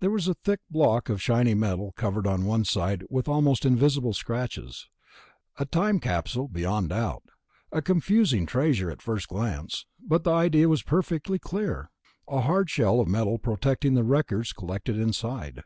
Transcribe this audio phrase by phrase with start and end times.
[0.00, 4.12] There was a thick block of shiny metal covered on one side with almost invisible
[4.12, 4.90] scratches....
[5.58, 7.22] A time capsule, beyond doubt.
[7.72, 11.90] A confusing treasure, at first glance, but the idea was perfectly clear.
[12.28, 15.62] A hard shell of metal protecting the records collected inside....